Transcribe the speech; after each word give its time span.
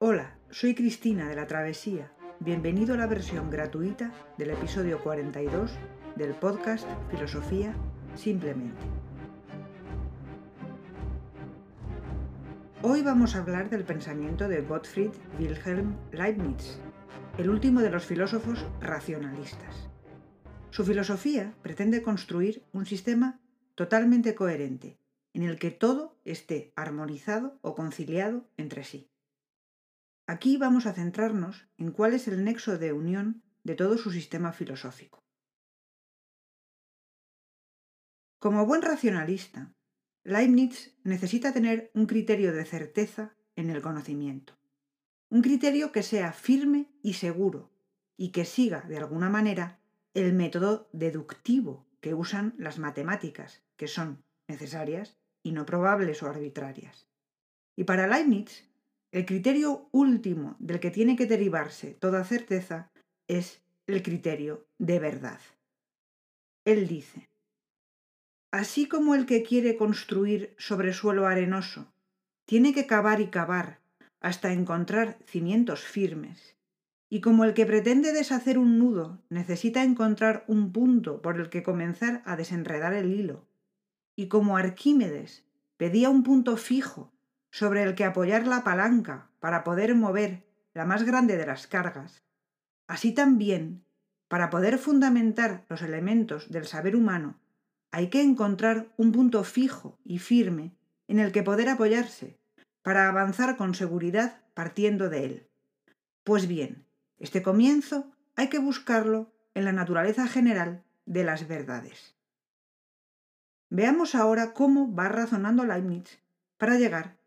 Hola, 0.00 0.38
soy 0.50 0.76
Cristina 0.76 1.28
de 1.28 1.34
la 1.34 1.48
Travesía. 1.48 2.12
Bienvenido 2.38 2.94
a 2.94 2.96
la 2.96 3.08
versión 3.08 3.50
gratuita 3.50 4.12
del 4.36 4.50
episodio 4.50 5.02
42 5.02 5.72
del 6.14 6.34
podcast 6.36 6.86
Filosofía 7.10 7.74
Simplemente. 8.14 8.80
Hoy 12.82 13.02
vamos 13.02 13.34
a 13.34 13.40
hablar 13.40 13.70
del 13.70 13.82
pensamiento 13.82 14.46
de 14.46 14.60
Gottfried 14.60 15.10
Wilhelm 15.40 15.96
Leibniz, 16.12 16.78
el 17.36 17.50
último 17.50 17.80
de 17.80 17.90
los 17.90 18.06
filósofos 18.06 18.64
racionalistas. 18.80 19.88
Su 20.70 20.84
filosofía 20.84 21.56
pretende 21.60 22.02
construir 22.02 22.62
un 22.72 22.86
sistema 22.86 23.40
totalmente 23.74 24.36
coherente, 24.36 25.00
en 25.34 25.42
el 25.42 25.58
que 25.58 25.72
todo 25.72 26.16
esté 26.24 26.72
armonizado 26.76 27.58
o 27.62 27.74
conciliado 27.74 28.48
entre 28.56 28.84
sí. 28.84 29.10
Aquí 30.30 30.58
vamos 30.58 30.84
a 30.84 30.92
centrarnos 30.92 31.66
en 31.78 31.90
cuál 31.90 32.12
es 32.12 32.28
el 32.28 32.44
nexo 32.44 32.76
de 32.76 32.92
unión 32.92 33.42
de 33.64 33.74
todo 33.74 33.96
su 33.96 34.10
sistema 34.10 34.52
filosófico. 34.52 35.24
Como 38.38 38.66
buen 38.66 38.82
racionalista, 38.82 39.72
Leibniz 40.24 40.94
necesita 41.02 41.54
tener 41.54 41.90
un 41.94 42.04
criterio 42.04 42.52
de 42.52 42.66
certeza 42.66 43.38
en 43.56 43.70
el 43.70 43.80
conocimiento, 43.80 44.58
un 45.30 45.40
criterio 45.40 45.92
que 45.92 46.02
sea 46.02 46.34
firme 46.34 46.92
y 47.02 47.14
seguro 47.14 47.72
y 48.18 48.28
que 48.28 48.44
siga, 48.44 48.82
de 48.82 48.98
alguna 48.98 49.30
manera, 49.30 49.80
el 50.12 50.34
método 50.34 50.90
deductivo 50.92 51.88
que 52.00 52.12
usan 52.12 52.54
las 52.58 52.78
matemáticas, 52.78 53.62
que 53.78 53.88
son 53.88 54.22
necesarias 54.46 55.16
y 55.42 55.52
no 55.52 55.64
probables 55.64 56.22
o 56.22 56.28
arbitrarias. 56.28 57.08
Y 57.76 57.84
para 57.84 58.06
Leibniz, 58.06 58.67
el 59.10 59.24
criterio 59.24 59.88
último 59.90 60.56
del 60.58 60.80
que 60.80 60.90
tiene 60.90 61.16
que 61.16 61.26
derivarse 61.26 61.94
toda 61.94 62.24
certeza 62.24 62.90
es 63.26 63.62
el 63.86 64.02
criterio 64.02 64.66
de 64.78 64.98
verdad. 64.98 65.40
Él 66.64 66.86
dice, 66.86 67.30
así 68.50 68.86
como 68.86 69.14
el 69.14 69.24
que 69.24 69.42
quiere 69.42 69.76
construir 69.76 70.54
sobre 70.58 70.92
suelo 70.92 71.26
arenoso 71.26 71.92
tiene 72.44 72.74
que 72.74 72.86
cavar 72.86 73.20
y 73.20 73.28
cavar 73.28 73.80
hasta 74.20 74.52
encontrar 74.52 75.18
cimientos 75.24 75.80
firmes, 75.80 76.56
y 77.08 77.20
como 77.20 77.44
el 77.44 77.54
que 77.54 77.64
pretende 77.64 78.12
deshacer 78.12 78.58
un 78.58 78.78
nudo 78.78 79.22
necesita 79.30 79.84
encontrar 79.84 80.44
un 80.48 80.72
punto 80.72 81.22
por 81.22 81.40
el 81.40 81.48
que 81.48 81.62
comenzar 81.62 82.22
a 82.26 82.36
desenredar 82.36 82.92
el 82.92 83.12
hilo, 83.12 83.46
y 84.16 84.28
como 84.28 84.56
Arquímedes 84.56 85.44
pedía 85.78 86.10
un 86.10 86.22
punto 86.24 86.56
fijo 86.56 87.12
sobre 87.50 87.82
el 87.82 87.94
que 87.94 88.04
apoyar 88.04 88.46
la 88.46 88.64
palanca 88.64 89.30
para 89.40 89.64
poder 89.64 89.94
mover 89.94 90.46
la 90.74 90.84
más 90.84 91.04
grande 91.04 91.36
de 91.36 91.46
las 91.46 91.66
cargas, 91.66 92.22
así 92.86 93.12
también, 93.12 93.84
para 94.28 94.50
poder 94.50 94.78
fundamentar 94.78 95.64
los 95.68 95.82
elementos 95.82 96.50
del 96.50 96.66
saber 96.66 96.94
humano, 96.94 97.40
hay 97.90 98.08
que 98.10 98.22
encontrar 98.22 98.92
un 98.96 99.12
punto 99.12 99.42
fijo 99.44 99.98
y 100.04 100.18
firme 100.18 100.76
en 101.06 101.18
el 101.18 101.32
que 101.32 101.42
poder 101.42 101.70
apoyarse, 101.70 102.38
para 102.82 103.08
avanzar 103.08 103.56
con 103.56 103.74
seguridad 103.74 104.40
partiendo 104.54 105.08
de 105.08 105.24
él. 105.24 105.50
Pues 106.24 106.46
bien, 106.46 106.86
este 107.18 107.42
comienzo 107.42 108.10
hay 108.36 108.48
que 108.48 108.58
buscarlo 108.58 109.32
en 109.54 109.64
la 109.64 109.72
naturaleza 109.72 110.26
general 110.26 110.84
de 111.06 111.24
las 111.24 111.48
verdades. 111.48 112.14
Veamos 113.70 114.14
ahora 114.14 114.54
cómo 114.54 114.94
va 114.94 115.08
razonando 115.08 115.64
Leibniz 115.64 116.18
para 116.56 116.76
llegar 116.76 117.17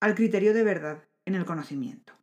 al 0.00 0.14
criterio 0.14 0.54
de 0.54 0.64
verdad 0.64 1.04
en 1.24 1.34
el 1.34 1.44
conocimiento. 1.44 2.14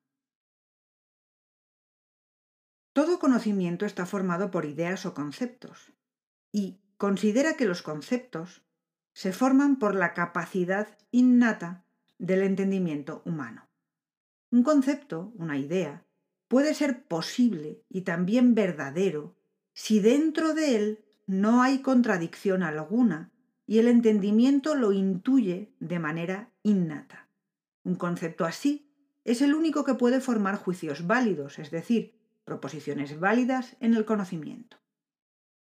Todo 2.94 3.20
conocimiento 3.20 3.86
está 3.86 4.06
formado 4.06 4.52
por 4.52 4.66
ideas 4.66 5.06
o 5.06 5.14
conceptos 5.14 5.92
y 6.52 6.80
considera 6.98 7.58
que 7.58 7.66
los 7.66 7.82
conceptos 7.82 8.64
se 9.14 9.34
forman 9.34 9.80
por 9.80 9.96
la 9.96 10.14
capacidad 10.14 10.98
innata 11.12 11.84
del 12.18 12.44
entendimiento 12.44 13.22
humano. 13.26 13.68
Un 14.50 14.64
concepto, 14.64 15.34
una 15.36 15.58
idea, 15.58 16.06
puede 16.48 16.74
ser 16.74 17.04
posible 17.04 17.84
y 17.90 18.02
también 18.02 18.56
verdadero 18.56 19.36
si 19.74 20.00
dentro 20.00 20.54
de 20.54 20.78
él 20.78 21.06
no 21.28 21.62
hay 21.62 21.82
contradicción 21.82 22.64
alguna 22.64 23.32
y 23.68 23.80
el 23.80 23.90
entendimiento 23.90 24.76
lo 24.76 24.94
intuye 24.94 25.74
de 25.80 26.00
manera 26.00 26.52
innata. 26.64 27.25
Un 27.86 27.96
concepto 27.96 28.46
así 28.46 28.92
es 29.24 29.44
el 29.44 29.54
único 29.54 29.86
que 29.86 29.94
puede 29.94 30.20
formar 30.20 30.56
juicios 30.56 31.06
válidos, 31.06 31.60
es 31.60 31.70
decir, 31.70 32.20
proposiciones 32.44 33.20
válidas 33.20 33.78
en 33.80 33.94
el 33.94 34.06
conocimiento. 34.06 34.78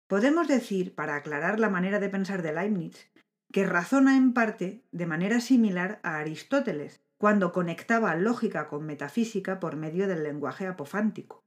Podemos 0.06 0.46
decir, 0.46 0.94
para 0.94 1.16
aclarar 1.16 1.58
la 1.58 1.70
manera 1.70 1.98
de 1.98 2.10
pensar 2.10 2.42
de 2.42 2.52
Leibniz, 2.52 3.10
que 3.50 3.66
razona 3.66 4.18
en 4.18 4.34
parte 4.34 4.84
de 4.92 5.06
manera 5.06 5.40
similar 5.40 5.98
a 6.02 6.18
Aristóteles, 6.18 7.00
cuando 7.16 7.52
conectaba 7.52 8.14
lógica 8.16 8.68
con 8.68 8.84
metafísica 8.84 9.58
por 9.58 9.76
medio 9.76 10.06
del 10.06 10.22
lenguaje 10.22 10.66
apofántico. 10.66 11.42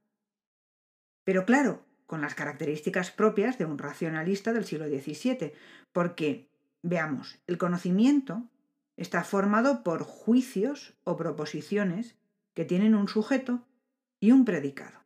Pero 1.22 1.44
claro, 1.44 1.86
con 2.06 2.20
las 2.20 2.34
características 2.34 3.12
propias 3.12 3.58
de 3.58 3.64
un 3.64 3.78
racionalista 3.78 4.52
del 4.52 4.64
siglo 4.64 4.86
XVII, 4.88 5.52
porque, 5.92 6.50
veamos, 6.82 7.38
el 7.46 7.58
conocimiento 7.58 8.48
está 8.96 9.24
formado 9.24 9.82
por 9.82 10.02
juicios 10.02 10.94
o 11.04 11.16
proposiciones 11.16 12.16
que 12.54 12.64
tienen 12.64 12.94
un 12.94 13.08
sujeto 13.08 13.66
y 14.20 14.30
un 14.30 14.44
predicado. 14.44 15.04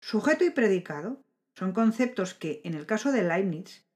Sujeto 0.00 0.44
y 0.44 0.50
predicado 0.50 1.24
son 1.54 1.72
conceptos 1.72 2.34
que, 2.34 2.60
en 2.64 2.74
el 2.74 2.86
caso 2.86 3.12
de 3.12 3.22
Leibniz, 3.22 3.86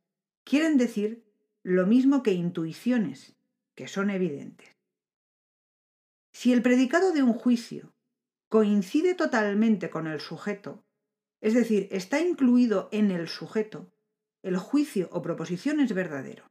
quieren 0.44 0.76
decir 0.78 1.24
lo 1.62 1.86
mismo 1.86 2.22
que 2.22 2.32
intuiciones, 2.32 3.36
que 3.74 3.88
son 3.88 4.10
evidentes. 4.10 4.76
Si 6.32 6.52
el 6.52 6.62
predicado 6.62 7.12
de 7.12 7.22
un 7.22 7.32
juicio 7.32 7.94
coincide 8.48 9.14
totalmente 9.14 9.90
con 9.90 10.06
el 10.06 10.20
sujeto, 10.20 10.84
es 11.40 11.54
decir, 11.54 11.88
está 11.90 12.20
incluido 12.20 12.88
en 12.92 13.10
el 13.10 13.28
sujeto, 13.28 13.92
el 14.42 14.56
juicio 14.56 15.08
o 15.12 15.22
proposición 15.22 15.80
es 15.80 15.92
verdadero. 15.92 16.46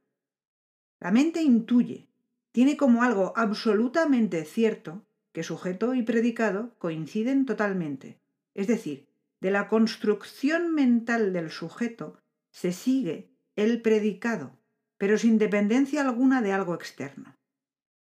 La 1.00 1.10
mente 1.10 1.42
intuye, 1.42 2.10
tiene 2.56 2.78
como 2.78 3.02
algo 3.02 3.34
absolutamente 3.36 4.42
cierto 4.46 5.04
que 5.34 5.42
sujeto 5.42 5.92
y 5.92 6.02
predicado 6.02 6.74
coinciden 6.78 7.44
totalmente. 7.44 8.18
Es 8.54 8.66
decir, 8.66 9.10
de 9.42 9.50
la 9.50 9.68
construcción 9.68 10.74
mental 10.74 11.34
del 11.34 11.50
sujeto 11.50 12.18
se 12.50 12.72
sigue 12.72 13.30
el 13.56 13.82
predicado, 13.82 14.58
pero 14.96 15.18
sin 15.18 15.36
dependencia 15.36 16.00
alguna 16.00 16.40
de 16.40 16.52
algo 16.52 16.74
externo. 16.74 17.36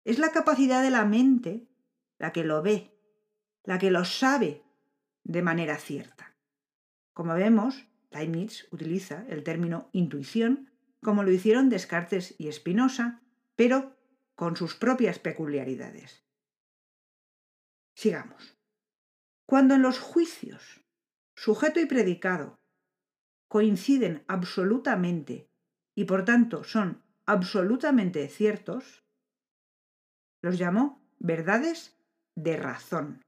Es 0.03 0.19
la 0.19 0.31
capacidad 0.31 0.83
de 0.83 0.91
la 0.91 1.05
mente 1.05 1.67
la 2.19 2.31
que 2.31 2.43
lo 2.43 2.61
ve, 2.61 2.95
la 3.63 3.79
que 3.79 3.89
lo 3.89 4.05
sabe 4.05 4.61
de 5.23 5.41
manera 5.41 5.77
cierta. 5.77 6.35
Como 7.13 7.33
vemos, 7.33 7.87
Leibniz 8.11 8.67
utiliza 8.69 9.25
el 9.27 9.41
término 9.41 9.89
intuición 9.91 10.69
como 11.01 11.23
lo 11.23 11.31
hicieron 11.31 11.69
Descartes 11.69 12.35
y 12.37 12.51
Spinoza, 12.51 13.23
pero 13.55 13.94
con 14.35 14.55
sus 14.57 14.75
propias 14.75 15.19
peculiaridades. 15.19 16.23
Sigamos. 17.95 18.57
Cuando 19.47 19.75
en 19.75 19.81
los 19.81 19.99
juicios, 19.99 20.81
sujeto 21.35 21.79
y 21.79 21.85
predicado 21.85 22.59
coinciden 23.47 24.23
absolutamente 24.27 25.49
y 25.95 26.05
por 26.05 26.25
tanto 26.25 26.63
son 26.63 27.03
absolutamente 27.25 28.27
ciertos, 28.27 29.03
los 30.41 30.57
llamó 30.57 31.01
verdades 31.19 31.97
de 32.35 32.57
razón. 32.57 33.21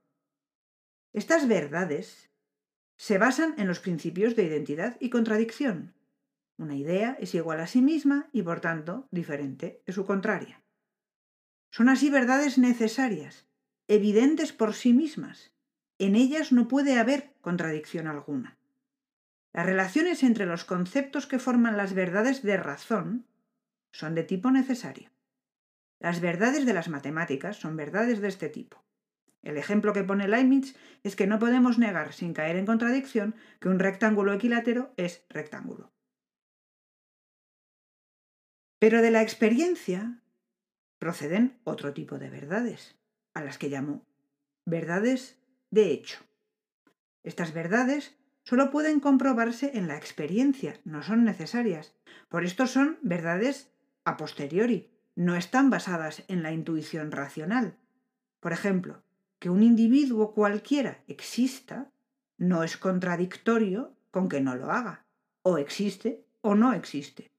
Estas 1.14 1.48
verdades 1.48 2.30
se 2.98 3.16
basan 3.16 3.54
en 3.58 3.68
los 3.68 3.80
principios 3.80 4.36
de 4.36 4.44
identidad 4.44 4.96
y 5.00 5.08
contradicción. 5.08 5.94
Una 6.58 6.76
idea 6.76 7.16
es 7.20 7.34
igual 7.34 7.60
a 7.60 7.66
sí 7.66 7.80
misma 7.80 8.28
y 8.32 8.42
por 8.42 8.60
tanto 8.60 9.08
diferente 9.10 9.82
es 9.86 9.94
su 9.94 10.04
contraria. 10.04 10.62
Son 11.70 11.88
así 11.88 12.10
verdades 12.10 12.58
necesarias, 12.58 13.46
evidentes 13.88 14.52
por 14.52 14.74
sí 14.74 14.92
mismas. 14.92 15.52
En 15.98 16.16
ellas 16.16 16.52
no 16.52 16.68
puede 16.68 16.98
haber 16.98 17.34
contradicción 17.40 18.06
alguna. 18.06 18.56
Las 19.52 19.66
relaciones 19.66 20.22
entre 20.22 20.46
los 20.46 20.64
conceptos 20.64 21.26
que 21.26 21.38
forman 21.38 21.76
las 21.76 21.94
verdades 21.94 22.42
de 22.42 22.56
razón 22.56 23.26
son 23.92 24.14
de 24.14 24.22
tipo 24.22 24.50
necesario. 24.50 25.10
Las 25.98 26.20
verdades 26.20 26.64
de 26.66 26.74
las 26.74 26.88
matemáticas 26.88 27.56
son 27.56 27.76
verdades 27.76 28.20
de 28.20 28.28
este 28.28 28.48
tipo. 28.48 28.84
El 29.42 29.56
ejemplo 29.56 29.92
que 29.92 30.04
pone 30.04 30.28
Leibniz 30.28 30.76
es 31.02 31.16
que 31.16 31.26
no 31.26 31.38
podemos 31.38 31.78
negar 31.78 32.12
sin 32.12 32.34
caer 32.34 32.56
en 32.56 32.66
contradicción 32.66 33.34
que 33.60 33.68
un 33.68 33.78
rectángulo 33.78 34.32
equilátero 34.32 34.92
es 34.96 35.24
rectángulo. 35.28 35.92
Pero 38.78 39.02
de 39.02 39.10
la 39.10 39.22
experiencia 39.22 40.22
proceden 40.98 41.58
otro 41.64 41.92
tipo 41.94 42.18
de 42.18 42.30
verdades, 42.30 42.96
a 43.34 43.42
las 43.42 43.58
que 43.58 43.68
llamo 43.68 44.06
verdades 44.64 45.38
de 45.70 45.92
hecho. 45.92 46.18
Estas 47.22 47.52
verdades 47.52 48.16
solo 48.42 48.70
pueden 48.70 49.00
comprobarse 49.00 49.72
en 49.74 49.88
la 49.88 49.96
experiencia, 49.96 50.80
no 50.84 51.02
son 51.02 51.24
necesarias. 51.24 51.94
Por 52.28 52.44
esto 52.44 52.66
son 52.66 52.98
verdades 53.02 53.70
a 54.04 54.16
posteriori, 54.16 54.90
no 55.14 55.36
están 55.36 55.70
basadas 55.70 56.24
en 56.28 56.42
la 56.42 56.52
intuición 56.52 57.10
racional. 57.10 57.76
Por 58.40 58.52
ejemplo, 58.52 59.02
que 59.38 59.50
un 59.50 59.62
individuo 59.62 60.32
cualquiera 60.32 61.02
exista 61.06 61.90
no 62.38 62.62
es 62.62 62.76
contradictorio 62.76 63.94
con 64.10 64.28
que 64.28 64.40
no 64.40 64.54
lo 64.54 64.70
haga. 64.70 65.04
O 65.42 65.58
existe 65.58 66.24
o 66.40 66.54
no 66.54 66.72
existe. 66.72 67.30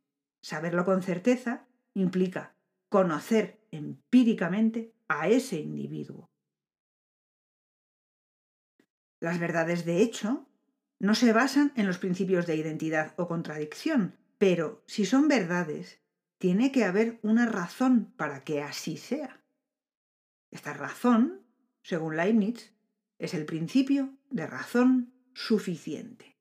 Saberlo 0.42 0.86
con 0.86 1.02
certeza 1.04 1.66
implica 1.94 2.54
conocer 2.90 3.60
empíricamente 3.72 4.94
a 5.08 5.28
ese 5.30 5.60
individuo. 5.60 6.30
Las 9.20 9.40
verdades 9.40 9.86
de 9.86 10.02
hecho 10.02 10.48
no 11.00 11.16
se 11.16 11.34
basan 11.34 11.72
en 11.76 11.88
los 11.88 11.98
principios 11.98 12.46
de 12.46 12.56
identidad 12.56 13.14
o 13.18 13.28
contradicción, 13.28 14.18
pero 14.38 14.84
si 14.86 15.06
son 15.06 15.28
verdades, 15.28 16.02
tiene 16.38 16.72
que 16.72 16.86
haber 16.86 17.20
una 17.22 17.46
razón 17.46 18.14
para 18.18 18.44
que 18.44 18.62
así 18.62 18.98
sea. 18.98 19.44
Esta 20.52 20.74
razón, 20.74 21.42
según 21.84 22.18
Leibniz, 22.18 22.74
es 23.18 23.34
el 23.34 23.46
principio 23.46 24.18
de 24.30 24.48
razón 24.48 25.14
suficiente. 25.34 26.38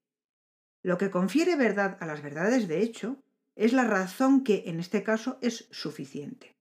Lo 0.83 0.97
que 0.99 1.11
confiere 1.11 1.57
verdad 1.57 1.99
a 2.01 2.07
las 2.07 2.23
verdades 2.23 2.69
de 2.69 2.83
hecho 2.83 3.23
es 3.59 3.73
la 3.73 3.83
razón 3.83 4.45
que, 4.45 4.63
en 4.67 4.79
este 4.79 5.03
caso, 5.03 5.37
es 5.43 5.67
suficiente. 5.73 6.57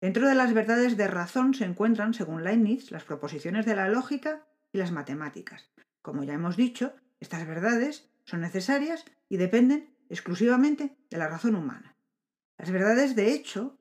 Dentro 0.00 0.28
de 0.28 0.36
las 0.36 0.54
verdades 0.54 0.96
de 0.96 1.08
razón 1.08 1.54
se 1.54 1.64
encuentran, 1.64 2.14
según 2.14 2.44
Leibniz, 2.44 2.92
las 2.92 3.02
proposiciones 3.02 3.66
de 3.66 3.74
la 3.74 3.88
lógica 3.88 4.46
y 4.72 4.78
las 4.78 4.92
matemáticas. 4.92 5.72
Como 6.02 6.22
ya 6.22 6.34
hemos 6.34 6.56
dicho, 6.56 6.94
estas 7.18 7.46
verdades 7.48 8.08
son 8.24 8.42
necesarias 8.42 9.04
y 9.28 9.38
dependen 9.38 9.92
exclusivamente 10.08 10.96
de 11.10 11.18
la 11.18 11.26
razón 11.26 11.56
humana. 11.56 11.96
Las 12.58 12.70
verdades 12.70 13.16
de 13.16 13.32
hecho 13.32 13.76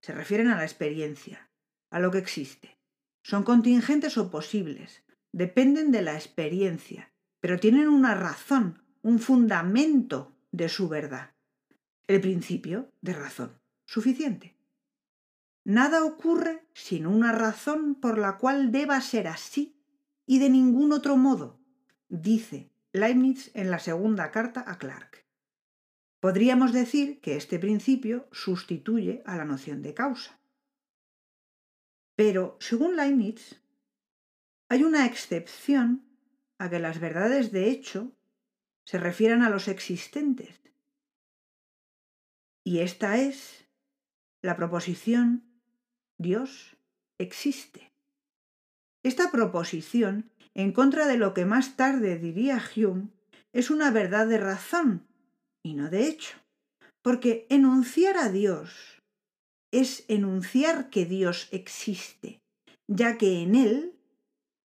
se 0.00 0.14
refieren 0.14 0.48
a 0.48 0.56
la 0.56 0.64
experiencia, 0.64 1.50
a 1.90 2.00
lo 2.00 2.10
que 2.10 2.18
existe. 2.18 2.78
Son 3.22 3.44
contingentes 3.44 4.16
o 4.16 4.30
posibles, 4.30 5.04
dependen 5.30 5.92
de 5.92 6.00
la 6.00 6.14
experiencia, 6.14 7.12
pero 7.38 7.60
tienen 7.60 7.88
una 7.88 8.14
razón, 8.14 8.82
un 9.02 9.18
fundamento 9.18 10.34
de 10.52 10.70
su 10.70 10.88
verdad, 10.88 11.31
el 12.12 12.20
principio 12.20 12.92
de 13.00 13.14
razón 13.14 13.60
suficiente. 13.84 14.56
Nada 15.64 16.04
ocurre 16.04 16.66
sin 16.74 17.06
una 17.06 17.32
razón 17.32 17.94
por 17.94 18.18
la 18.18 18.36
cual 18.38 18.72
deba 18.72 19.00
ser 19.00 19.28
así 19.28 19.76
y 20.26 20.38
de 20.38 20.50
ningún 20.50 20.92
otro 20.92 21.16
modo, 21.16 21.60
dice 22.08 22.70
Leibniz 22.92 23.50
en 23.54 23.70
la 23.70 23.78
segunda 23.78 24.30
carta 24.30 24.64
a 24.66 24.78
Clark. 24.78 25.24
Podríamos 26.20 26.72
decir 26.72 27.20
que 27.20 27.36
este 27.36 27.58
principio 27.58 28.28
sustituye 28.32 29.22
a 29.26 29.36
la 29.36 29.44
noción 29.44 29.82
de 29.82 29.94
causa. 29.94 30.38
Pero, 32.14 32.56
según 32.60 32.96
Leibniz, 32.96 33.60
hay 34.68 34.84
una 34.84 35.06
excepción 35.06 36.04
a 36.58 36.70
que 36.70 36.78
las 36.78 37.00
verdades 37.00 37.50
de 37.50 37.70
hecho 37.70 38.12
se 38.84 38.98
refieran 38.98 39.42
a 39.42 39.50
los 39.50 39.68
existentes. 39.68 40.61
Y 42.64 42.78
esta 42.80 43.18
es 43.18 43.66
la 44.42 44.56
proposición 44.56 45.44
Dios 46.18 46.76
existe. 47.18 47.92
Esta 49.02 49.30
proposición 49.30 50.30
en 50.54 50.72
contra 50.72 51.06
de 51.06 51.16
lo 51.16 51.34
que 51.34 51.44
más 51.44 51.76
tarde 51.76 52.18
diría 52.18 52.62
Hume, 52.76 53.08
es 53.52 53.70
una 53.70 53.90
verdad 53.90 54.26
de 54.26 54.38
razón 54.38 55.06
y 55.62 55.74
no 55.74 55.88
de 55.90 56.08
hecho, 56.08 56.36
porque 57.02 57.46
enunciar 57.48 58.16
a 58.16 58.30
Dios 58.30 59.02
es 59.72 60.04
enunciar 60.08 60.90
que 60.90 61.06
Dios 61.06 61.48
existe, 61.50 62.40
ya 62.88 63.16
que 63.16 63.42
en 63.42 63.54
él 63.54 63.98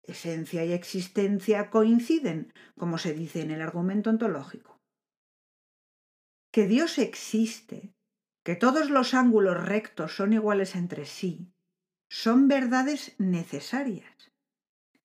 esencia 0.04 0.64
y 0.64 0.72
existencia 0.72 1.70
coinciden, 1.70 2.52
como 2.78 2.98
se 2.98 3.12
dice 3.12 3.42
en 3.42 3.50
el 3.50 3.60
argumento 3.60 4.10
ontológico. 4.10 4.75
Que 6.56 6.66
Dios 6.66 6.96
existe, 6.96 7.92
que 8.42 8.56
todos 8.56 8.88
los 8.88 9.12
ángulos 9.12 9.62
rectos 9.62 10.16
son 10.16 10.32
iguales 10.32 10.74
entre 10.74 11.04
sí, 11.04 11.52
son 12.08 12.48
verdades 12.48 13.14
necesarias, 13.18 14.32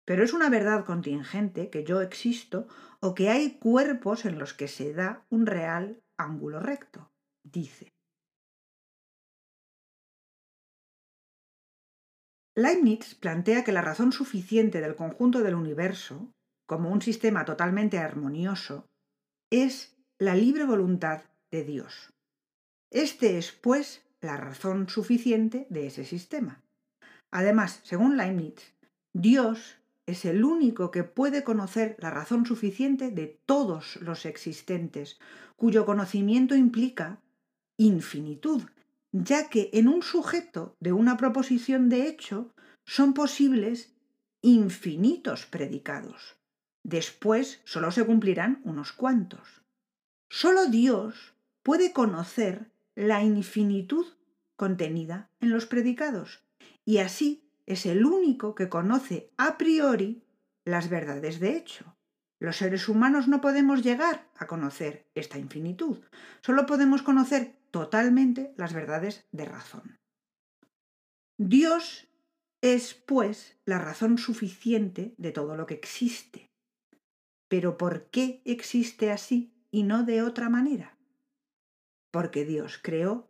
pero 0.05 0.23
es 0.23 0.31
una 0.31 0.49
verdad 0.49 0.85
contingente 0.85 1.69
que 1.69 1.83
yo 1.83 1.99
existo 1.99 2.69
o 3.01 3.13
que 3.13 3.27
hay 3.27 3.59
cuerpos 3.59 4.23
en 4.23 4.39
los 4.39 4.53
que 4.53 4.69
se 4.69 4.93
da 4.93 5.25
un 5.29 5.45
real 5.45 6.01
ángulo 6.15 6.61
recto, 6.61 7.11
dice. 7.43 7.91
Leibniz 12.55 13.15
plantea 13.15 13.65
que 13.65 13.73
la 13.73 13.81
razón 13.81 14.13
suficiente 14.13 14.79
del 14.79 14.95
conjunto 14.95 15.41
del 15.41 15.55
universo, 15.55 16.31
como 16.65 16.91
un 16.91 17.01
sistema 17.01 17.43
totalmente 17.43 17.97
armonioso, 17.97 18.87
es 19.49 19.97
la 20.17 20.33
libre 20.33 20.63
voluntad 20.63 21.23
de 21.51 21.63
Dios. 21.63 22.13
Este 22.89 23.37
es, 23.37 23.51
pues, 23.51 24.01
la 24.21 24.37
razón 24.37 24.89
suficiente 24.89 25.67
de 25.69 25.87
ese 25.87 26.05
sistema. 26.05 26.63
Además, 27.31 27.81
según 27.83 28.17
Leibniz, 28.17 28.73
Dios 29.13 29.77
es 30.05 30.25
el 30.25 30.43
único 30.43 30.91
que 30.91 31.03
puede 31.03 31.43
conocer 31.43 31.95
la 31.99 32.09
razón 32.09 32.45
suficiente 32.45 33.11
de 33.11 33.39
todos 33.45 33.97
los 34.01 34.25
existentes, 34.25 35.19
cuyo 35.55 35.85
conocimiento 35.85 36.55
implica 36.55 37.21
infinitud, 37.77 38.63
ya 39.11 39.49
que 39.49 39.69
en 39.73 39.87
un 39.87 40.03
sujeto 40.03 40.75
de 40.79 40.91
una 40.91 41.17
proposición 41.17 41.89
de 41.89 42.07
hecho 42.07 42.53
son 42.85 43.13
posibles 43.13 43.93
infinitos 44.41 45.45
predicados. 45.45 46.37
Después 46.83 47.61
solo 47.63 47.91
se 47.91 48.05
cumplirán 48.05 48.61
unos 48.63 48.91
cuantos. 48.91 49.61
Solo 50.29 50.65
Dios 50.67 51.35
puede 51.63 51.93
conocer 51.93 52.71
la 52.95 53.23
infinitud 53.23 54.05
contenida 54.55 55.29
en 55.39 55.49
los 55.49 55.65
predicados, 55.65 56.43
y 56.85 56.97
así 56.97 57.49
es 57.65 57.85
el 57.85 58.05
único 58.05 58.55
que 58.55 58.69
conoce 58.69 59.31
a 59.37 59.57
priori 59.57 60.23
las 60.65 60.89
verdades 60.89 61.39
de 61.39 61.57
hecho. 61.57 61.95
Los 62.39 62.57
seres 62.57 62.89
humanos 62.89 63.27
no 63.27 63.39
podemos 63.39 63.83
llegar 63.83 64.27
a 64.35 64.47
conocer 64.47 65.05
esta 65.13 65.37
infinitud, 65.37 65.99
solo 66.41 66.65
podemos 66.65 67.03
conocer 67.03 67.55
totalmente 67.69 68.53
las 68.57 68.73
verdades 68.73 69.27
de 69.31 69.45
razón. 69.45 69.99
Dios 71.37 72.07
es, 72.61 72.93
pues, 72.93 73.57
la 73.65 73.79
razón 73.79 74.17
suficiente 74.17 75.15
de 75.17 75.31
todo 75.31 75.55
lo 75.55 75.65
que 75.65 75.73
existe. 75.73 76.51
Pero 77.47 77.77
¿por 77.77 78.09
qué 78.11 78.41
existe 78.45 79.11
así 79.11 79.51
y 79.71 79.83
no 79.83 80.03
de 80.03 80.21
otra 80.21 80.49
manera? 80.49 80.97
Porque 82.11 82.45
Dios 82.45 82.79
creó 82.81 83.27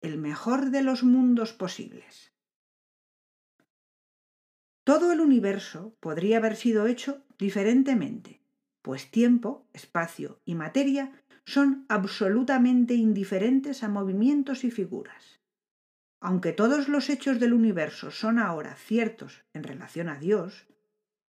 el 0.00 0.18
mejor 0.18 0.70
de 0.70 0.82
los 0.82 1.02
mundos 1.02 1.52
posibles. 1.52 2.32
Todo 4.84 5.12
el 5.12 5.20
universo 5.20 5.96
podría 5.98 6.36
haber 6.36 6.54
sido 6.54 6.86
hecho 6.86 7.24
diferentemente, 7.38 8.40
pues 8.82 9.10
tiempo, 9.10 9.66
espacio 9.72 10.40
y 10.44 10.54
materia 10.54 11.10
son 11.44 11.86
absolutamente 11.88 12.94
indiferentes 12.94 13.82
a 13.82 13.88
movimientos 13.88 14.62
y 14.62 14.70
figuras. 14.70 15.40
Aunque 16.20 16.52
todos 16.52 16.88
los 16.88 17.10
hechos 17.10 17.40
del 17.40 17.52
universo 17.52 18.10
son 18.10 18.38
ahora 18.38 18.76
ciertos 18.76 19.44
en 19.52 19.64
relación 19.64 20.08
a 20.08 20.18
Dios, 20.18 20.66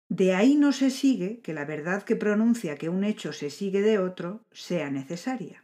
de 0.10 0.34
ahí 0.34 0.56
no 0.56 0.72
se 0.72 0.90
sigue 0.90 1.42
que 1.42 1.54
la 1.54 1.66
verdad 1.66 2.04
que 2.04 2.16
pronuncia 2.16 2.76
que 2.76 2.90
un 2.90 3.04
hecho 3.04 3.34
se 3.34 3.50
sigue 3.50 3.82
de 3.82 4.00
otro 4.00 4.46
sea 4.52 4.90
necesaria, 4.90 5.64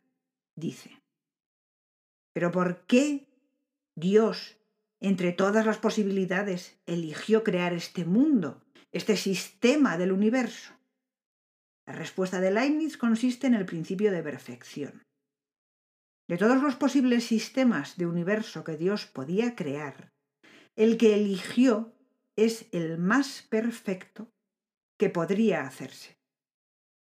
dice. 0.55 1.01
Pero 2.33 2.51
¿por 2.51 2.85
qué 2.85 3.27
Dios 3.95 4.57
entre 5.00 5.33
todas 5.33 5.65
las 5.65 5.77
posibilidades, 5.77 6.79
eligió 6.85 7.43
crear 7.43 7.74
este 7.74 8.05
mundo, 8.05 8.63
este 8.91 9.17
sistema 9.17 9.97
del 9.97 10.12
universo? 10.12 10.74
La 11.85 11.93
respuesta 11.93 12.39
de 12.41 12.51
Leibniz 12.51 12.97
consiste 12.97 13.47
en 13.47 13.53
el 13.53 13.65
principio 13.65 14.12
de 14.12 14.24
perfección. 14.24 15.03
De 16.27 16.38
todos 16.38 16.62
los 16.62 16.75
posibles 16.75 17.24
sistemas 17.24 17.97
de 17.97 18.07
universo 18.07 18.63
que 18.63 18.77
Dios 18.77 19.05
podía 19.05 19.55
crear, 19.55 20.09
el 20.75 20.97
que 20.97 21.13
eligió 21.13 21.93
es 22.35 22.67
el 22.71 22.97
más 22.97 23.43
perfecto 23.43 24.31
que 24.97 25.09
podría 25.09 25.67
hacerse. 25.67 26.17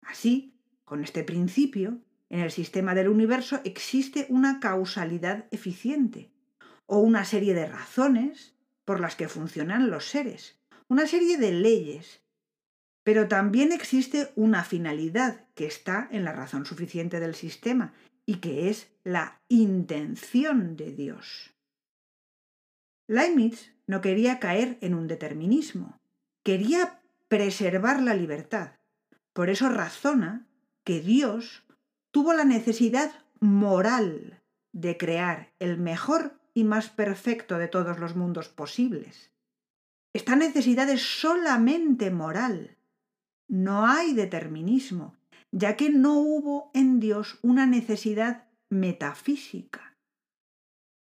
Así, 0.02 0.58
con 0.84 1.04
este 1.04 1.22
principio, 1.22 2.02
en 2.30 2.40
el 2.40 2.50
sistema 2.50 2.94
del 2.94 3.08
universo 3.08 3.60
existe 3.64 4.26
una 4.28 4.60
causalidad 4.60 5.46
eficiente, 5.50 6.30
o 6.86 6.98
una 6.98 7.24
serie 7.24 7.54
de 7.54 7.66
razones 7.66 8.54
por 8.84 9.00
las 9.00 9.16
que 9.16 9.28
funcionan 9.28 9.90
los 9.90 10.08
seres, 10.08 10.58
una 10.88 11.06
serie 11.06 11.38
de 11.38 11.52
leyes, 11.52 12.22
pero 13.02 13.28
también 13.28 13.72
existe 13.72 14.32
una 14.34 14.64
finalidad 14.64 15.46
que 15.54 15.66
está 15.66 16.08
en 16.10 16.24
la 16.24 16.32
razón 16.32 16.66
suficiente 16.66 17.20
del 17.20 17.34
sistema 17.34 17.92
y 18.26 18.36
que 18.36 18.70
es 18.70 18.90
la 19.02 19.40
intención 19.48 20.76
de 20.76 20.92
Dios. 20.92 21.54
Leibniz 23.06 23.74
no 23.86 24.00
quería 24.00 24.38
caer 24.38 24.78
en 24.80 24.94
un 24.94 25.06
determinismo, 25.06 26.00
quería 26.42 27.02
preservar 27.28 28.02
la 28.02 28.14
libertad. 28.14 28.72
Por 29.34 29.50
eso 29.50 29.68
razona 29.68 30.46
que 30.84 31.00
Dios 31.00 31.63
tuvo 32.14 32.32
la 32.32 32.44
necesidad 32.44 33.10
moral 33.40 34.40
de 34.72 34.96
crear 34.96 35.52
el 35.58 35.78
mejor 35.78 36.38
y 36.54 36.62
más 36.62 36.88
perfecto 36.88 37.58
de 37.58 37.66
todos 37.66 37.98
los 37.98 38.14
mundos 38.14 38.48
posibles. 38.48 39.32
Esta 40.12 40.36
necesidad 40.36 40.88
es 40.88 41.02
solamente 41.02 42.12
moral. 42.12 42.78
No 43.48 43.88
hay 43.88 44.14
determinismo, 44.14 45.16
ya 45.50 45.74
que 45.74 45.90
no 45.90 46.20
hubo 46.20 46.70
en 46.72 47.00
Dios 47.00 47.40
una 47.42 47.66
necesidad 47.66 48.44
metafísica. 48.68 49.98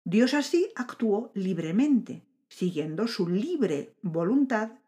Dios 0.06 0.34
así 0.34 0.72
actuó 0.76 1.34
libremente, 1.34 2.24
siguiendo 2.48 3.10
su 3.10 3.28
libre 3.28 3.98
voluntad, 4.02 4.80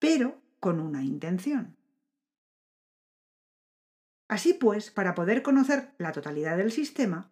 pero 0.00 0.42
con 0.58 0.80
una 0.80 1.04
intención. 1.04 1.77
Así 4.28 4.52
pues, 4.52 4.90
para 4.90 5.14
poder 5.14 5.42
conocer 5.42 5.94
la 5.98 6.12
totalidad 6.12 6.58
del 6.58 6.70
sistema, 6.70 7.30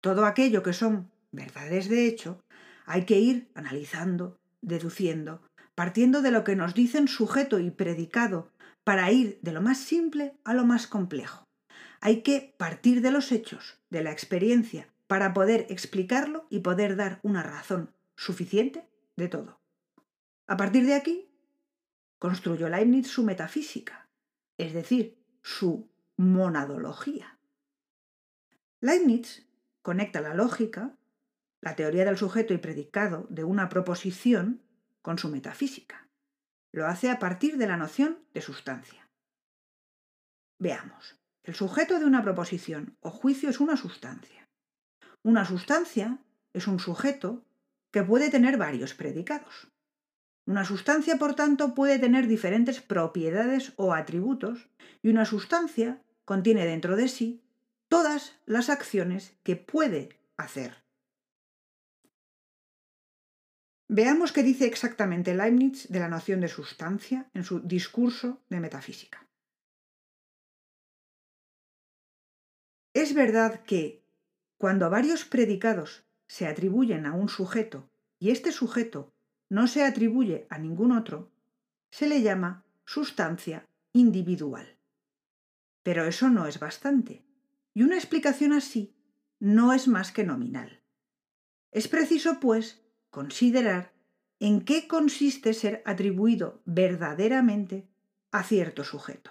todo 0.00 0.26
aquello 0.26 0.62
que 0.62 0.72
son 0.72 1.10
verdades 1.30 1.88
de 1.88 2.06
hecho, 2.06 2.40
hay 2.84 3.04
que 3.04 3.18
ir 3.18 3.50
analizando, 3.54 4.38
deduciendo, 4.60 5.42
partiendo 5.74 6.22
de 6.22 6.30
lo 6.30 6.44
que 6.44 6.56
nos 6.56 6.74
dicen 6.74 7.08
sujeto 7.08 7.60
y 7.60 7.70
predicado, 7.70 8.52
para 8.84 9.10
ir 9.10 9.38
de 9.42 9.52
lo 9.52 9.62
más 9.62 9.78
simple 9.78 10.36
a 10.44 10.54
lo 10.54 10.64
más 10.64 10.86
complejo. 10.86 11.44
Hay 12.00 12.22
que 12.22 12.54
partir 12.56 13.00
de 13.00 13.10
los 13.10 13.32
hechos, 13.32 13.80
de 13.90 14.02
la 14.02 14.12
experiencia, 14.12 14.88
para 15.06 15.32
poder 15.32 15.66
explicarlo 15.70 16.46
y 16.50 16.60
poder 16.60 16.96
dar 16.96 17.20
una 17.22 17.42
razón 17.42 17.92
suficiente 18.16 18.88
de 19.16 19.28
todo. 19.28 19.60
A 20.46 20.56
partir 20.56 20.86
de 20.86 20.94
aquí, 20.94 21.28
construyó 22.18 22.68
Leibniz 22.68 23.08
su 23.08 23.24
metafísica, 23.24 24.08
es 24.58 24.72
decir, 24.72 25.18
su 25.46 25.88
monadología. 26.16 27.38
Leibniz 28.80 29.46
conecta 29.80 30.20
la 30.20 30.34
lógica, 30.34 30.96
la 31.60 31.76
teoría 31.76 32.04
del 32.04 32.18
sujeto 32.18 32.52
y 32.52 32.58
predicado 32.58 33.28
de 33.30 33.44
una 33.44 33.68
proposición 33.68 34.60
con 35.02 35.18
su 35.18 35.28
metafísica. 35.28 36.08
Lo 36.72 36.88
hace 36.88 37.12
a 37.12 37.20
partir 37.20 37.58
de 37.58 37.68
la 37.68 37.76
noción 37.76 38.18
de 38.34 38.40
sustancia. 38.40 39.08
Veamos. 40.58 41.16
El 41.44 41.54
sujeto 41.54 42.00
de 42.00 42.06
una 42.06 42.24
proposición 42.24 42.96
o 42.98 43.12
juicio 43.12 43.48
es 43.48 43.60
una 43.60 43.76
sustancia. 43.76 44.48
Una 45.22 45.44
sustancia 45.44 46.18
es 46.54 46.66
un 46.66 46.80
sujeto 46.80 47.46
que 47.92 48.02
puede 48.02 48.30
tener 48.30 48.58
varios 48.58 48.94
predicados. 48.94 49.68
Una 50.46 50.64
sustancia, 50.64 51.16
por 51.18 51.34
tanto, 51.34 51.74
puede 51.74 51.98
tener 51.98 52.28
diferentes 52.28 52.80
propiedades 52.80 53.72
o 53.76 53.92
atributos 53.92 54.68
y 55.02 55.08
una 55.08 55.24
sustancia 55.24 56.00
contiene 56.24 56.64
dentro 56.64 56.94
de 56.94 57.08
sí 57.08 57.42
todas 57.88 58.38
las 58.46 58.70
acciones 58.70 59.36
que 59.42 59.56
puede 59.56 60.20
hacer. 60.36 60.84
Veamos 63.88 64.32
qué 64.32 64.42
dice 64.42 64.66
exactamente 64.66 65.34
Leibniz 65.34 65.88
de 65.88 66.00
la 66.00 66.08
noción 66.08 66.40
de 66.40 66.48
sustancia 66.48 67.28
en 67.34 67.44
su 67.44 67.60
discurso 67.60 68.40
de 68.48 68.60
metafísica. 68.60 69.28
Es 72.94 73.14
verdad 73.14 73.62
que, 73.64 74.04
cuando 74.58 74.90
varios 74.90 75.24
predicados 75.24 76.04
se 76.28 76.46
atribuyen 76.46 77.04
a 77.04 77.12
un 77.12 77.28
sujeto 77.28 77.90
y 78.18 78.30
este 78.30 78.52
sujeto 78.52 79.15
no 79.48 79.66
se 79.66 79.84
atribuye 79.84 80.46
a 80.50 80.58
ningún 80.58 80.92
otro, 80.92 81.30
se 81.90 82.06
le 82.06 82.22
llama 82.22 82.64
sustancia 82.84 83.64
individual. 83.92 84.76
Pero 85.82 86.04
eso 86.04 86.28
no 86.28 86.46
es 86.46 86.58
bastante, 86.58 87.24
y 87.74 87.82
una 87.82 87.96
explicación 87.96 88.52
así 88.52 88.94
no 89.38 89.72
es 89.72 89.86
más 89.88 90.12
que 90.12 90.24
nominal. 90.24 90.80
Es 91.70 91.88
preciso, 91.88 92.40
pues, 92.40 92.82
considerar 93.10 93.92
en 94.40 94.64
qué 94.64 94.88
consiste 94.88 95.54
ser 95.54 95.82
atribuido 95.86 96.60
verdaderamente 96.64 97.88
a 98.32 98.42
cierto 98.42 98.84
sujeto. 98.84 99.30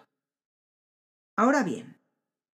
Ahora 1.35 1.63
bien, 1.63 1.97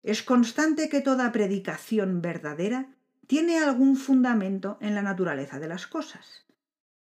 es 0.03 0.23
constante 0.23 0.87
que 0.87 1.01
toda 1.01 1.31
predicación 1.31 2.21
verdadera 2.21 2.95
tiene 3.27 3.59
algún 3.59 3.97
fundamento 3.97 4.77
en 4.79 4.95
la 4.95 5.01
naturaleza 5.01 5.59
de 5.59 5.67
las 5.67 5.87
cosas. 5.87 6.45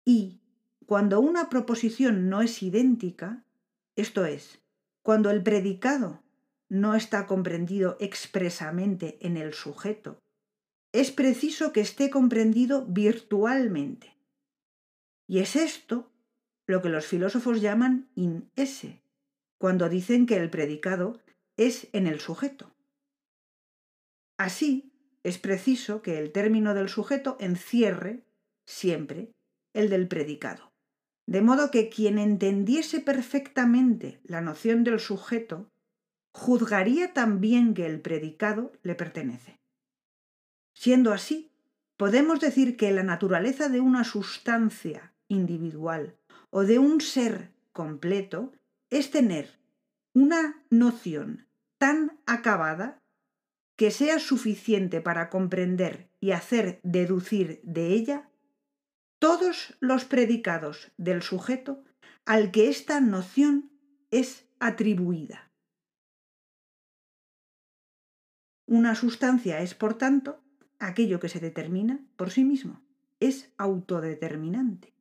Y 0.05 0.41
cuando 0.87 1.21
una 1.21 1.49
proposición 1.49 2.29
no 2.29 2.43
es 2.43 2.63
idéntica, 2.63 3.45
esto 3.97 4.25
es, 4.25 4.61
cuando 5.03 5.31
el 5.31 5.43
predicado 5.43 6.23
no 6.69 6.95
está 6.95 7.27
comprendido 7.27 7.97
expresamente 8.01 9.19
en 9.21 9.37
el 9.37 9.55
sujeto, 9.55 10.19
es 10.93 11.11
preciso 11.11 11.73
que 11.73 11.81
esté 11.81 12.11
comprendido 12.11 12.87
virtualmente. 12.87 14.17
Y 15.27 15.39
es 15.39 15.57
esto 15.57 16.11
lo 16.67 16.83
que 16.83 16.89
los 16.89 17.07
filósofos 17.07 17.61
llaman 17.61 18.09
in 18.15 18.51
esse, 18.57 19.01
cuando 19.59 19.89
dicen 19.89 20.27
que 20.27 20.37
el 20.37 20.51
predicado 20.51 21.21
es 21.57 21.89
en 21.93 22.07
el 22.07 22.21
sujeto. 22.21 22.75
Así, 24.37 24.93
es 25.23 25.39
preciso 25.39 26.03
que 26.03 26.19
el 26.19 26.33
término 26.33 26.75
del 26.75 26.89
sujeto 26.89 27.37
encierre 27.41 28.25
siempre 28.67 29.33
el 29.75 29.91
del 29.91 30.09
predicado. 30.09 30.73
De 31.27 31.43
modo 31.43 31.71
que 31.71 31.89
quien 31.89 32.19
entendiese 32.19 33.01
perfectamente 33.01 34.21
la 34.25 34.41
noción 34.41 34.85
del 34.85 35.01
sujeto 35.01 35.71
juzgaría 36.33 37.13
también 37.13 37.75
que 37.75 37.87
el 37.87 38.01
predicado 38.01 38.73
le 38.83 38.95
pertenece. 38.95 39.61
Siendo 40.75 41.13
así, 41.13 41.51
podemos 41.97 42.41
decir 42.41 42.77
que 42.77 42.91
la 42.93 43.03
naturaleza 43.03 43.69
de 43.69 43.81
una 43.81 44.05
sustancia 44.05 45.13
individual 45.29 46.17
o 46.51 46.65
de 46.65 46.79
un 46.79 47.01
ser 47.01 47.53
completo 47.73 48.53
es 48.91 49.11
tener 49.11 49.59
una 50.13 50.63
noción 50.71 51.47
tan 51.79 52.19
acabada 52.27 52.99
que 53.77 53.91
sea 53.91 54.19
suficiente 54.19 55.01
para 55.01 55.31
comprender 55.31 56.09
y 56.21 56.31
hacer 56.31 56.81
deducir 56.83 57.61
de 57.65 57.89
ella 57.89 58.31
todos 59.25 59.75
los 59.81 60.05
predicados 60.05 60.93
del 60.99 61.23
sujeto 61.23 61.83
al 62.27 62.51
que 62.51 62.69
esta 62.69 63.01
noción 63.01 63.71
es 64.11 64.47
atribuida. 64.61 65.51
Una 68.67 68.95
sustancia 68.95 69.61
es, 69.63 69.75
por 69.75 69.97
tanto, 69.97 70.45
aquello 70.79 71.21
que 71.21 71.31
se 71.31 71.41
determina 71.41 72.05
por 72.17 72.33
sí 72.33 72.45
mismo, 72.45 72.83
es 73.19 73.51
autodeterminante. 73.57 74.93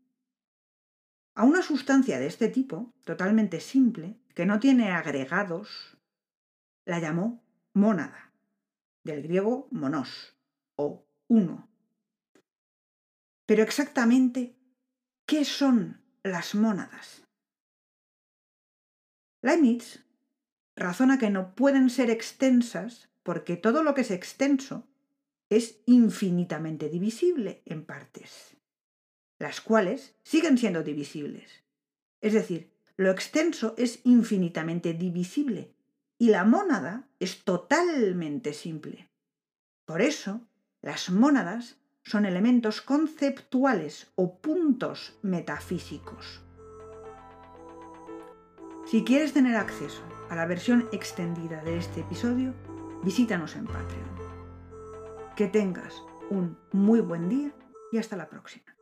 A 1.36 1.44
una 1.44 1.62
sustancia 1.62 2.18
de 2.18 2.28
este 2.28 2.48
tipo, 2.48 2.94
totalmente 3.04 3.60
simple, 3.60 4.18
que 4.34 4.46
no 4.46 4.62
tiene 4.62 4.92
agregados, 4.92 5.98
la 6.86 7.00
llamó 7.00 7.44
mónada, 7.74 8.32
del 9.04 9.22
griego 9.22 9.68
monos 9.70 10.38
o 10.78 11.06
uno. 11.28 11.73
Pero 13.46 13.64
exactamente, 13.64 14.56
¿qué 15.26 15.46
son 15.46 16.02
las 16.24 16.56
mónadas? 16.56 17.24
Leibniz 19.42 20.06
razona 20.76 21.20
que 21.20 21.30
no 21.30 21.54
pueden 21.54 21.90
ser 21.90 22.10
extensas 22.10 23.10
porque 23.24 23.58
todo 23.58 23.84
lo 23.84 23.94
que 23.94 24.02
es 24.02 24.12
extenso 24.12 24.88
es 25.50 25.82
infinitamente 25.86 26.90
divisible 26.90 27.62
en 27.66 27.86
partes, 27.86 28.56
las 29.40 29.62
cuales 29.62 30.16
siguen 30.24 30.58
siendo 30.58 30.82
divisibles. 30.84 31.64
Es 32.22 32.34
decir, 32.34 32.72
lo 32.96 33.12
extenso 33.12 33.76
es 33.78 34.00
infinitamente 34.06 34.94
divisible 34.94 35.76
y 36.18 36.30
la 36.30 36.44
mónada 36.46 37.10
es 37.20 37.44
totalmente 37.44 38.54
simple. 38.54 39.10
Por 39.86 40.02
eso, 40.02 40.48
las 40.82 41.10
mónadas 41.10 41.78
son 42.04 42.26
elementos 42.26 42.82
conceptuales 42.82 44.12
o 44.16 44.38
puntos 44.40 45.18
metafísicos. 45.22 46.42
Si 48.86 49.04
quieres 49.04 49.34
tener 49.34 49.56
acceso 49.56 50.04
a 50.30 50.36
la 50.36 50.46
versión 50.46 50.90
extendida 50.92 51.64
de 51.64 51.78
este 51.78 52.02
episodio, 52.02 52.54
visítanos 53.04 53.56
en 53.56 53.66
Patreon. 53.66 54.14
Que 55.36 55.48
tengas 55.48 56.04
un 56.30 56.58
muy 56.72 57.00
buen 57.00 57.30
día 57.30 57.52
y 57.92 57.98
hasta 57.98 58.18
la 58.18 58.28
próxima. 58.28 58.73